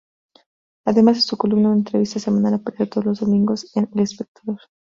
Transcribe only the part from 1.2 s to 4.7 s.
su columna, una entrevista semanal aparece todos los domingos en "El Espectador".